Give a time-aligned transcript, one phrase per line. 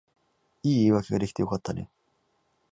[0.63, 1.87] いい言い訳が出来てよかったね